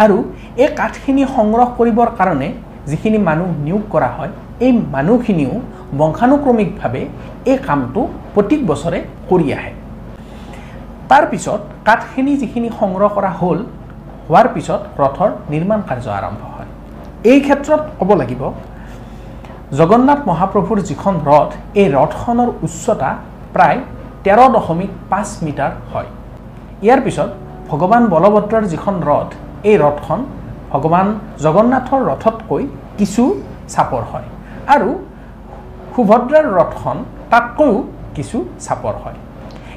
আৰু 0.03 0.17
এই 0.63 0.69
কাঠখিনি 0.79 1.23
সংগ্ৰহ 1.35 1.67
কৰিবৰ 1.77 2.09
কাৰণে 2.19 2.47
যিখিনি 2.89 3.19
মানুহ 3.29 3.49
নিয়োগ 3.65 3.83
কৰা 3.93 4.09
হয় 4.17 4.31
এই 4.65 4.71
মানুহখিনিও 4.95 5.53
বংশানুক্ৰমিকভাৱে 5.99 7.01
এই 7.51 7.57
কামটো 7.67 8.01
প্ৰত্যেক 8.33 8.61
বছৰে 8.69 8.99
কৰি 9.29 9.47
আহে। 9.57 9.71
তাৰপিছত 11.11 11.61
কাঠখিনি 11.87 12.33
যিখিনি 12.41 12.69
সংগ্ৰহ 12.79 13.09
কৰা 13.17 13.31
হ'ল 13.39 13.59
হোৱাৰ 14.27 14.47
পিছত 14.55 14.81
ৰথৰ 15.01 15.29
নিৰ্মাণ 15.53 15.79
কাৰ্য 15.89 16.07
আৰম্ভ 16.19 16.41
হয়। 16.53 16.69
এই 17.31 17.39
ক্ষেত্ৰত 17.45 17.81
ক'ব 17.99 18.09
লাগিব 18.21 18.41
জগন্নাথ 19.79 20.21
মহাপ্ৰভুৰ 20.29 20.79
যিখন 20.89 21.13
ৰথ 21.29 21.51
এই 21.81 21.87
ৰথখনৰ 21.97 22.49
উচ্চতা 22.65 23.09
প্ৰায় 23.53 23.79
তেৰ 24.23 24.39
দশমিক 24.55 24.91
পাঁচ 25.11 25.29
মিটাৰ 25.45 25.71
হয়। 25.91 26.09
ইয়াৰ 26.85 26.99
পিছত 27.05 27.29
ভগৱান 27.69 28.03
বলভদ্ৰৰ 28.13 28.63
যিখন 28.73 28.95
ৰথ 29.09 29.29
এই 29.69 29.75
ৰথখন 29.85 30.19
ভগৱান 30.71 31.07
জগন্নাথৰ 31.43 32.01
ৰথতকৈ 32.09 32.63
কিছু 32.99 33.23
চাপৰ 33.73 34.03
হয়। 34.11 34.27
আৰু 34.73 34.89
সুভদ্ৰাৰ 35.93 36.45
ৰথখন 36.59 36.97
তাতকৈও 37.31 37.77
কিছু 38.15 38.37
চাপৰ 38.65 38.95
হয়। 39.03 39.17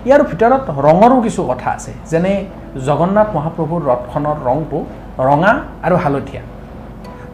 ইয়াৰ 0.06 0.22
ভিতৰত 0.30 0.64
ৰঙৰো 0.86 1.16
কিছু 1.26 1.40
কথা 1.50 1.68
আছে 1.76 1.92
যেনে 2.10 2.32
জগন্নাথ 2.88 3.28
মহাপ্ৰভুৰ 3.36 3.80
ৰথখনৰ 3.90 4.36
ৰংটো 4.48 4.78
ৰঙা 5.28 5.52
আৰু 5.86 5.96
হালধীয়া। 6.02 6.42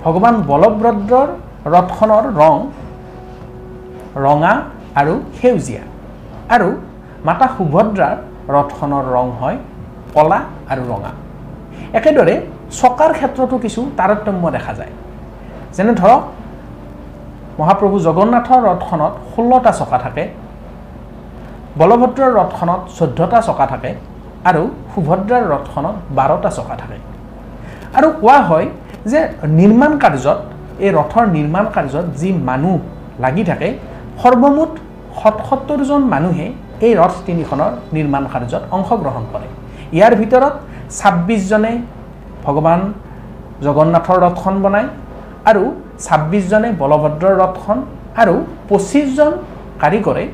ভগৱান 0.04 0.34
বলভদ্ৰৰ 0.50 1.28
ৰথখনৰ 1.74 2.24
ৰং 2.40 2.56
ৰঙা 4.26 4.52
আৰু 5.00 5.14
সেউজীয়া। 5.38 5.84
আৰু 6.54 6.68
মাতা 7.26 7.46
সুভদ্ৰাৰ 7.56 8.16
ৰথখনৰ 8.56 9.04
ৰং 9.16 9.26
হয় 9.40 9.56
কলা 10.14 10.38
আৰু 10.72 10.82
ৰঙা। 10.92 11.12
একেদৰে 11.98 12.34
চকাৰ 12.80 13.10
ক্ষেত্ৰতো 13.18 13.56
কিছু 13.64 13.80
তাৰতম্য 13.98 14.44
দেখা 14.56 14.72
যায়। 14.78 14.92
যেনে 15.76 15.92
ধৰক 16.00 16.20
মহাপ্ৰভু 17.60 17.96
জগন্নাথৰ 18.06 18.60
ৰথখনত 18.70 19.12
ষোল্লটা 19.32 19.72
চকা 19.80 19.98
থাকে 20.04 20.24
বলভদ্ৰৰ 21.80 22.32
ৰথখনত 22.40 22.80
চৈধ্যটা 22.98 23.38
চকা 23.48 23.66
থাকে 23.72 23.90
আৰু 24.48 24.62
সুভদ্ৰাৰ 24.92 25.44
ৰথখনত 25.54 25.96
বাৰটা 26.18 26.50
চকা 26.58 26.76
থাকে। 26.82 26.98
আৰু 27.96 28.08
কোৱা 28.20 28.38
হয় 28.48 28.66
যে 29.10 29.20
নিৰ্মাণ 29.60 29.92
কাৰ্যত 30.02 30.38
এই 30.84 30.90
ৰথৰ 30.98 31.24
নিৰ্মাণ 31.36 31.66
কাৰ্যত 31.76 32.06
যি 32.20 32.28
মানুহ 32.48 32.76
লাগি 33.24 33.42
থাকে 33.50 33.68
সৰ্বমুঠ 34.22 34.72
সতসত্তৰজন 35.20 36.00
মানুহে 36.14 36.46
এই 36.86 36.92
ৰথ 37.00 37.14
তিনিখনৰ 37.26 37.72
নিৰ্মাণ 37.96 38.24
কাৰ্যত 38.32 38.62
অংশগ্ৰহণ 38.76 39.24
কৰে। 39.32 39.48
ইয়াৰ 39.96 40.12
ভিতৰত 40.20 40.54
ছাব্বিছজনে 40.98 41.72
ভগৱান 42.44 42.80
জগন্নাথৰ 43.66 44.18
ৰথখন 44.26 44.54
বনায় 44.64 44.88
আৰু 45.50 45.62
ছাব্বিছজনে 46.06 46.68
বলভদ্ৰৰ 46.82 47.34
ৰথখন 47.42 47.78
আৰু 48.22 48.34
পঁচিছজন 48.68 49.32
কাৰিকৰে 49.82 50.24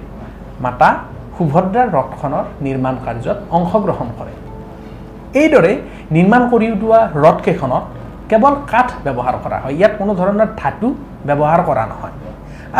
মাতা 0.65 0.89
সুভদ্ৰাৰ 1.37 1.89
ৰথখনৰ 1.99 2.45
নিৰ্মাণ 2.67 2.95
কাৰ্যত 3.05 3.39
অংশগ্ৰহণ 3.57 4.09
কৰে। 4.19 4.35
এইদৰে 5.43 5.73
নিৰ্মাণ 6.17 6.43
কৰি 6.53 6.67
উলিওৱা 6.75 7.01
ৰথকেইখনত 7.25 7.85
কেৱল 8.31 8.55
কাঠ 8.73 8.89
ব্যৱহাৰ 9.05 9.37
কৰা 9.45 9.59
হয় 9.63 9.75
ইয়াত 9.79 9.93
কোনো 10.01 10.13
ধৰণৰ 10.21 10.51
ধাতু 10.61 10.89
ব্যৱহাৰ 11.29 11.61
কৰা 11.69 11.85
নহয়। 11.93 12.15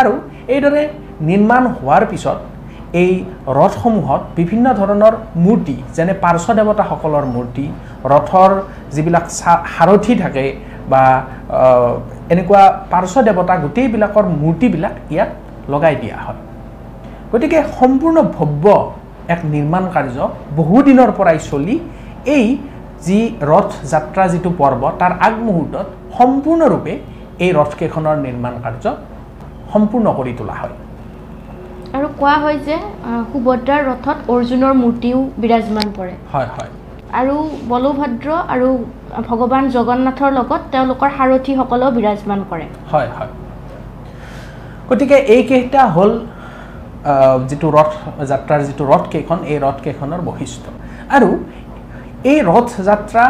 আৰু 0.01 0.13
এইদৰে 0.55 0.83
নিৰ্মাণ 1.29 1.63
হোৱাৰ 1.77 2.03
পিছত 2.11 2.39
এই 3.03 3.13
ৰথসমূহত 3.59 4.23
বিভিন্ন 4.39 4.67
ধৰণৰ 4.81 5.15
মূৰ্তি 5.45 5.77
যেনে 5.97 6.15
পাৰ্শ্ব 6.25 6.49
দেৱতাসকলৰ 6.59 7.25
মূৰ্তি 7.35 7.65
ৰথৰ 8.13 8.51
যিবিলাক 8.95 9.25
সাৰথি 9.75 10.15
থাকে 10.23 10.45
বা 10.93 11.03
এনেকুৱা 12.33 12.63
পাৰ্শ্ব 12.93 13.17
দেৱতা 13.29 13.55
গোটেইবিলাকৰ 13.65 14.25
মূৰ্তিবিলাক 14.43 14.95
ইয়াত 15.15 15.31
লগাই 15.73 15.95
দিয়া 16.03 16.19
হয়। 16.25 16.41
গতিকে 17.33 17.59
সম্পূৰ্ণ 17.79 18.17
ভব্য 18.37 18.65
এক 19.35 19.41
নিৰ্মাণ 19.55 19.85
কাৰ্য 19.95 20.17
বহুদিনৰ 20.61 21.11
পৰাই 21.19 21.39
চলি 21.51 21.75
এই 22.37 22.47
যি 23.07 23.19
ৰথ 23.51 23.71
যাত্ৰা 23.93 24.25
যিটো 24.33 24.51
পৰ্ব 24.61 24.83
তাৰ 25.01 25.13
আগমুহূৰ্তত 25.27 25.87
সম্পূৰ্ণৰূপে 26.19 26.93
এই 27.45 27.51
ৰথকেইখনৰ 27.61 28.17
নিৰ্মাণ 28.27 28.55
কাৰ্য 28.65 28.85
সম্পূৰ্ণ 29.73 30.07
কৰি 30.19 30.33
তোলা 30.39 30.57
হয়। 30.61 30.75
কোৱা 32.21 32.37
হয় 32.43 32.59
যে 32.67 32.77
সুভদ্ৰাৰ 33.31 33.83
ৰথত 33.91 34.19
অৰ্জুনৰ 34.35 34.75
মূৰ্তিও 34.83 35.19
বিৰাজমান 35.43 35.87
কৰে। 35.99 36.15
হয় 36.33 36.49
হয়। 36.57 36.71
আৰু 37.21 37.37
বলভদ্ৰ 37.73 38.29
আৰু 38.55 38.69
ভগৱান 39.29 39.65
জগন্নাথৰ 39.77 40.31
লগত 40.39 40.63
তেওঁলোকৰ 40.73 41.11
সাৰথীসকলেও 41.17 41.91
বিৰাজমান 41.99 42.41
কৰে। 42.51 42.67
হয় 42.93 43.09
হয়। 43.17 43.33
গতিকে 44.89 45.17
এইকেইটা 45.37 45.83
হ'ল 45.95 46.13
যিটো 47.49 47.69
ৰথ 47.77 47.93
যাত্ৰাৰ 48.31 48.61
যিটো 48.69 48.85
ৰথকেইখন 48.93 49.39
এই 49.53 49.59
ৰথকেইখনৰ 49.67 50.21
বৈশিষ্ট্য। 50.29 50.69
আৰু 51.17 51.31
এই 52.33 52.39
ৰথ 52.51 52.69
যাত্ৰা 52.89 53.25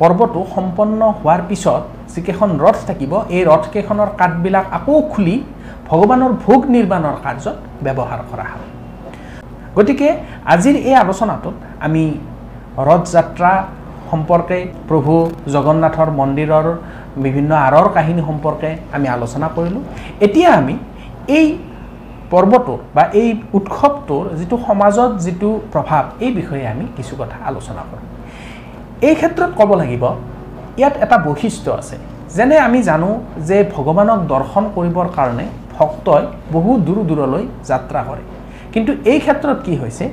পৰ্বটো 0.00 0.40
সম্পন্ন 0.54 1.00
হোৱাৰ 1.18 1.40
পিছত 1.48 1.82
যিকেইখন 2.14 2.50
ৰথ 2.64 2.78
থাকিব 2.88 3.12
এই 3.36 3.42
ৰথকেইখনৰ 3.52 4.10
কাঠবিলাক 4.20 4.66
আকৌ 4.78 4.96
খুলি 5.12 5.36
ভগৱানৰ 5.92 6.32
ভোগ 6.44 6.60
নিৰ্মাণৰ 6.74 7.16
কাৰ্যত 7.24 7.56
ব্যৱহাৰ 7.84 8.20
কৰা 8.30 8.46
হয়। 8.52 8.66
গতিকে 9.76 10.08
আজিৰ 10.54 10.76
এই 10.88 10.94
আলোচনাটোত 11.04 11.56
আমি 11.86 12.04
ৰথ 12.88 13.02
যাত্ৰা 13.16 13.52
সম্পৰ্কে 14.10 14.58
প্ৰভু 14.88 15.12
জগন্নাথৰ 15.54 16.10
মন্দিৰৰ 16.20 16.66
বিভিন্ন 17.24 17.50
আঁৰৰ 17.66 17.88
কাহিনী 17.96 18.22
সম্পৰ্কে 18.28 18.70
আমি 18.96 19.06
আলোচনা 19.16 19.46
কৰিলোঁ। 19.56 19.82
এতিয়া 20.26 20.48
আমি 20.60 20.74
এই 21.38 21.46
পৰ্বটোৰ 22.32 22.80
বা 22.96 23.02
এই 23.20 23.28
উৎসৱটোৰ 23.58 24.24
যিটো 24.38 24.56
সমাজত 24.68 25.10
যিটো 25.24 25.50
প্ৰভাৱ 25.72 26.04
এই 26.24 26.32
বিষয়ে 26.38 26.64
আমি 26.72 26.84
কিছু 26.96 27.14
কথা 27.20 27.36
আলোচনা 27.50 27.82
কৰিম। 27.90 28.08
এই 29.08 29.14
ক্ষেত্ৰত 29.20 29.50
ক'ব 29.58 29.70
লাগিব 29.80 30.04
ইয়াত 30.80 30.94
এটা 31.04 31.16
বৈশিষ্ট্য 31.26 31.70
আছে। 31.80 31.96
যেনে 32.36 32.56
আমি 32.66 32.80
জানো 32.88 33.10
যে 33.48 33.56
ভগৱানক 33.74 34.18
দৰ্শন 34.32 34.64
কৰিবৰ 34.76 35.08
কাৰণে 35.18 35.46
ভক্তই 35.76 36.24
বহু 36.54 36.70
দূৰ 36.86 36.98
দূৰলৈ 37.08 37.44
যাত্ৰা 37.70 38.00
কৰে। 38.08 38.22
কিন্তু 38.72 38.92
এই 39.12 39.18
ক্ষেত্ৰত 39.24 39.58
কি 39.66 39.74
হৈছে 39.82 40.04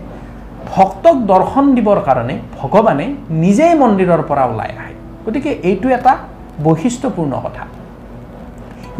ভক্তক 0.75 1.15
দৰ্শন 1.31 1.65
দিবৰ 1.77 1.99
কাৰণে 2.07 2.35
ভগৱানে 2.59 3.05
নিজেই 3.43 3.73
মন্দিৰৰ 3.81 4.21
পৰা 4.29 4.43
ওলাই 4.51 4.71
আহে। 4.81 4.93
গতিকে 5.25 5.51
এইটো 5.69 5.87
এটা 5.97 6.13
বৈশিষ্ট্যপূৰ্ণ 6.65 7.33
কথা। 7.45 7.63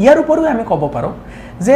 ইয়াৰ 0.02 0.18
উপৰিও 0.24 0.48
আমি 0.54 0.64
ক'ব 0.72 0.84
পাৰোঁ 0.96 1.14
যে 1.68 1.76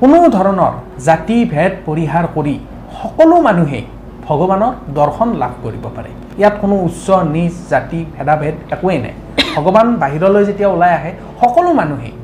কোনো 0.00 0.18
ধৰণৰ 0.36 0.72
জাতি 1.06 1.38
ভেদ 1.52 1.72
পৰিহাৰ 1.86 2.26
কৰি 2.36 2.54
সকলো 3.00 3.36
মানুহেই 3.48 3.84
ভগৱানৰ 4.28 4.72
দৰ্শন 4.98 5.28
লাভ 5.42 5.52
কৰিব 5.64 5.84
পাৰে। 5.96 6.10
ইয়াত 6.40 6.54
কোনো 6.62 6.74
উচ্চ 6.86 7.06
নিজ 7.34 7.52
জাতি 7.70 8.00
ভেদাভেদ 8.16 8.54
একোৱেই 8.74 8.98
নাই। 9.04 9.14
ভগৱান 9.56 9.88
বাহিৰলৈ 10.02 10.42
যেতিয়া 10.48 10.68
ওলাই 10.74 10.92
আহে 10.98 11.10
সকলো 11.40 11.70
মানুহেই 11.80 12.14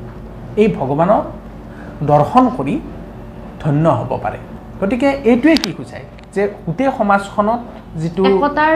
এই 0.61 0.67
ভগৱানক 0.79 1.23
দৰ্শন 2.09 2.45
কৰি 2.57 2.75
ধন্য 3.61 3.85
হ'ব 3.99 4.11
পাৰে। 4.23 4.39
গতিকে 4.81 5.09
এইটোৱে 5.31 5.55
কি 5.63 5.71
সূচায় 5.77 6.05
যে 6.35 6.41
গোটেই 6.65 6.89
সমাজখনত 6.99 7.59
যিটো 8.01 8.21
একতাৰ 8.29 8.71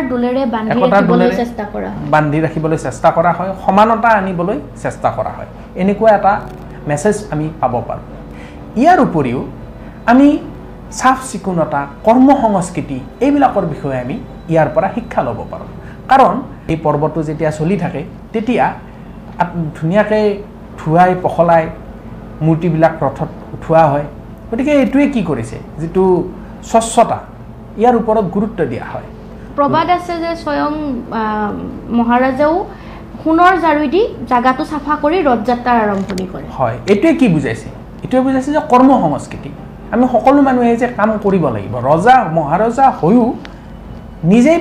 বান্ধি 2.14 2.38
ৰাখিবলৈ 2.46 2.78
চেষ্টা 2.86 3.10
কৰা। 3.18 3.32
হয় 3.38 3.52
সমানতা 3.66 4.10
আনিবলৈ 4.20 4.58
চেষ্টা 4.84 5.10
কৰা 5.18 5.32
হয়। 5.38 5.50
এনেকুৱা 5.82 6.10
এটা 6.18 6.34
মেছেজ 6.90 7.18
আমি 7.34 7.46
পাব 7.62 7.74
পাৰোঁ। 7.88 8.06
ইয়াৰ 8.82 9.00
উপৰিও 9.08 9.40
আমি 10.12 10.28
চাফ 11.00 11.18
চিকুণতা 11.30 11.82
কৰ্ম 12.08 12.28
সংস্কৃতি 12.44 12.98
এইবিলাকৰ 13.26 13.66
বিষয়ে 13.74 13.98
আমি 14.04 14.16
ইয়াৰ 14.52 14.70
পৰা 14.76 14.88
শিক্ষা 14.96 15.22
ল'ব 15.28 15.40
পাৰোঁ। 15.52 15.70
কাৰণ 16.12 16.36
এই 16.72 16.78
পৰ্বটো 16.86 17.20
যেতিয়া 17.30 17.52
চলি 17.60 17.76
থাকে 17.84 18.02
তেতিয়া 18.34 18.66
ধুনীয়াকৈ 19.78 20.26
ধুৱাই 20.80 21.12
পখলাই 21.24 21.64
মূৰ্তিবিলাক 22.46 22.94
ৰথত 23.06 23.30
উঠোৱা 23.56 23.84
হয়। 23.92 24.06
গতিকে 24.50 24.72
এইটোৱে 24.82 25.06
কি 25.14 25.22
কৰিছে? 25.30 25.58
যিটো 25.82 26.04
স্বচ্ছতা 26.72 27.18
ইয়াৰ 27.82 27.96
ওপৰত 28.02 28.26
গুৰুত্ব 28.36 28.60
দিয়া 28.72 28.86
হয়। 28.94 29.08
প্ৰবাদ 29.58 29.88
আছে 29.98 30.14
যে 30.24 30.32
স্বয়ং 30.44 30.72
মহাৰাজেও 32.00 32.54
সোণৰ 33.22 33.54
জাৰুদি 33.66 34.02
জাগাটো 34.32 34.64
চাফা 34.72 34.94
কৰি 35.04 35.18
ৰথযাত্ৰাৰ 35.30 35.78
আৰম্ভণি 35.86 36.26
কৰে। 36.34 36.48
হয় 36.58 36.76
এইটোৱে 36.92 37.14
কি 37.20 37.28
বুজাইছে? 37.36 37.68
এইটোৱে 38.04 38.22
বুজাইছে 38.28 38.52
যে 38.56 38.62
কৰ্ম 38.72 38.90
সংস্কৃতি। 39.04 39.50
আমি 39.94 40.06
সকলো 40.14 40.40
মানুহে 40.48 40.74
যে 40.82 40.88
কাম 41.00 41.10
কৰিব 41.26 41.44
লাগিব 41.56 41.74
ৰজা 41.90 42.16
মহাৰজা 42.38 42.86
হৈও 43.00 43.26
নিজেই 44.32 44.60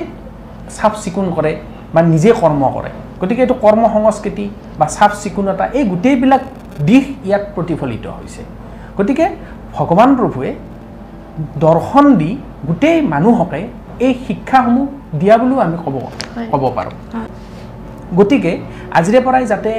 চাফ 0.75 0.93
চিকুণ 1.03 1.25
কৰে 1.35 1.51
বা 1.93 2.01
নিজে 2.13 2.29
কৰ্ম 2.41 2.61
কৰে। 2.75 2.91
গতিকে 3.19 3.41
এইটো 3.45 3.55
কৰ্ম 3.65 3.83
সংস্কৃতি 3.95 4.45
বা 4.79 4.85
চাফ 4.95 5.11
চিকুণতা 5.21 5.65
এই 5.77 5.83
গোটেইবিলাক 5.91 6.41
দিশ 6.85 7.05
ইয়াত 7.27 7.43
প্ৰতিফলিত 7.55 8.05
হৈছে 8.17 8.41
গতিকে 8.97 9.25
ভগৱান 9.75 10.09
প্ৰভুৱে 10.19 10.51
দৰ্শন 11.65 12.05
দি 12.17 12.31
গোটেই 12.67 12.97
মানুহকে 13.13 13.61
এই 14.05 14.13
শিক্ষাসমূহ 14.25 14.85
দিয়া 15.19 15.35
বুলিও 15.37 15.59
আমি 15.59 15.77
ক'ব। 15.83 15.95
ক'ব 16.51 16.63
পাৰোঁ। 16.77 16.93
গতিকে 18.17 18.51
আজিৰে 18.99 19.19
পৰাই 19.25 19.45
যাতে 19.45 19.71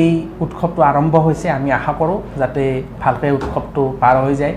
এই 0.00 0.10
উৎসৱটো 0.40 0.80
আৰম্ভ 0.82 1.14
হৈছে 1.26 1.46
আমি 1.50 1.68
আশা 1.78 1.92
কৰোঁ 2.00 2.18
যাতে 2.38 2.62
ভালকৈ 3.02 3.30
উৎসৱটো 3.38 3.82
পাৰ 4.00 4.14
হৈ 4.24 4.34
যায় 4.42 4.54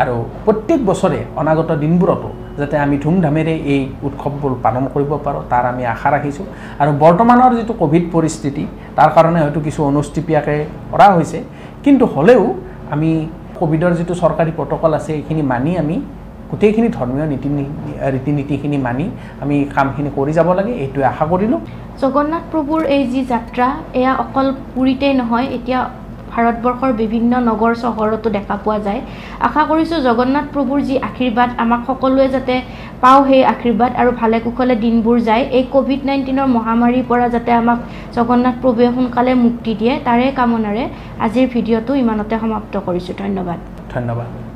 আৰু 0.00 0.14
প্ৰত্যেক 0.44 0.80
বছৰে 0.86 1.18
অনাগত 1.40 1.70
দিনবোৰতো 1.82 2.28
যাতে 2.58 2.76
আমি 2.84 2.96
ধুমধামেৰে 3.04 3.54
এই 3.74 3.82
উৎসৱবোৰ 4.06 4.52
পালন 4.64 4.84
কৰিব 4.94 5.12
পাৰোঁ 5.26 5.42
তাৰ 5.52 5.64
আমি 5.72 5.82
আশা 5.94 6.08
ৰাখিছোঁ। 6.14 6.46
আৰু 6.82 6.90
বৰ্তমানৰ 7.02 7.52
যিটো 7.58 7.74
ক'ভিড 7.82 8.04
পৰিস্থিতি 8.14 8.64
তাৰ 8.98 9.10
কাৰণে 9.16 9.38
হয়তো 9.44 9.60
কিছু 9.66 9.80
অনুষ্টুপীয়াকৈ 9.90 10.58
কৰা 10.92 11.06
হৈছে। 11.16 11.38
কিন্তু 11.84 12.04
হ'লেও 12.14 12.42
আমি 12.94 13.10
ক'ভিডৰ 13.60 13.92
যিটো 13.98 14.14
চৰকাৰী 14.22 14.50
প্ৰট'কল 14.58 14.90
আছে 14.98 15.10
এইখিনি 15.18 15.42
মানি 15.52 15.72
আমি 15.82 15.96
গোটেইখিনি 16.50 16.88
ধৰ্মীয় 16.96 17.26
নীতি 17.32 17.48
ৰীতি 18.14 18.30
নীতিখিনি 18.38 18.78
মানি 18.86 19.06
আমি 19.42 19.56
কামখিনি 19.74 20.10
কৰি 20.18 20.32
যাব 20.38 20.48
লাগে 20.58 20.72
এইটোৱে 20.82 21.04
আশা 21.12 21.24
কৰিলোঁ। 21.32 21.60
জগন্নাথ 22.02 22.44
প্ৰভুৰ 22.52 22.80
এই 22.96 23.02
যি 23.12 23.20
যাত্ৰা 23.32 23.66
এয়া 24.00 24.12
অকল 24.24 24.46
পুৰীতেই 24.74 25.14
নহয় 25.20 25.46
এতিয়া 25.56 25.80
ভাৰতবৰ্ষৰ 26.40 26.92
বিভিন্ন 27.02 27.32
নগৰ 27.48 27.72
চহৰতো 27.84 28.28
দেখা 28.36 28.56
পোৱা 28.64 28.78
যায়। 28.86 29.00
আশা 29.46 29.62
কৰিছোঁ 29.70 29.98
জগন্নাথ 30.08 30.46
প্ৰভুৰ 30.54 30.80
যি 30.88 30.96
আশীৰ্বাদ 31.08 31.50
আমাক 31.62 31.80
সকলোৱে 31.88 32.26
যাতে 32.34 32.54
পাওঁ 33.02 33.20
সেই 33.28 33.42
আশীৰ্বাদ 33.54 33.90
আৰু 34.00 34.10
ভালে 34.20 34.36
কুশলে 34.44 34.74
দিনবোৰ 34.84 35.16
যায় 35.28 35.44
এই 35.56 35.64
ক'ভিড 35.74 36.00
নাইণ্টিনৰ 36.08 36.48
মহামাৰীৰ 36.56 37.08
পৰা 37.10 37.26
যাতে 37.34 37.50
আমাক 37.60 37.78
জগন্নাথ 38.16 38.56
প্ৰভুৱে 38.62 38.88
সোনকালে 38.94 39.32
মুক্তি 39.44 39.72
দিয়ে 39.80 39.94
তাৰে 40.06 40.26
কামনাৰে 40.38 40.84
আজিৰ 41.26 41.46
ভিডিঅ'টো 41.54 41.92
ইমানতে 42.04 42.34
সমাপ্ত 42.42 42.74
কৰিছোঁ। 42.86 43.14
ধন্যবাদ। 43.22 43.58
ধন্যবাদ। 43.94 44.49